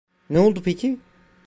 [0.29, 0.99] Ne oldu peki?